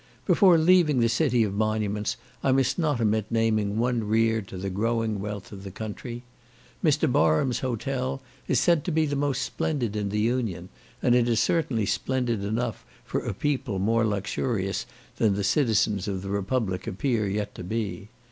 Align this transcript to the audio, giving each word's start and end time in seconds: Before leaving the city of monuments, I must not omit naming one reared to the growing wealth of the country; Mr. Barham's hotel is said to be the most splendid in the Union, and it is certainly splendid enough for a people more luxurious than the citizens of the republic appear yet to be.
Before 0.25 0.57
leaving 0.57 0.99
the 0.99 1.07
city 1.07 1.43
of 1.43 1.53
monuments, 1.53 2.17
I 2.43 2.51
must 2.51 2.79
not 2.79 2.99
omit 2.99 3.27
naming 3.29 3.77
one 3.77 4.03
reared 4.03 4.47
to 4.47 4.57
the 4.57 4.71
growing 4.71 5.19
wealth 5.19 5.51
of 5.51 5.63
the 5.63 5.69
country; 5.69 6.23
Mr. 6.83 7.11
Barham's 7.11 7.59
hotel 7.59 8.19
is 8.47 8.59
said 8.59 8.83
to 8.85 8.91
be 8.91 9.05
the 9.05 9.15
most 9.15 9.43
splendid 9.43 9.95
in 9.95 10.09
the 10.09 10.19
Union, 10.19 10.69
and 11.03 11.13
it 11.13 11.29
is 11.29 11.39
certainly 11.39 11.85
splendid 11.85 12.43
enough 12.43 12.83
for 13.05 13.19
a 13.23 13.31
people 13.31 13.77
more 13.77 14.03
luxurious 14.03 14.87
than 15.17 15.35
the 15.35 15.43
citizens 15.43 16.07
of 16.07 16.23
the 16.23 16.29
republic 16.31 16.87
appear 16.87 17.27
yet 17.27 17.53
to 17.53 17.63
be. 17.63 18.09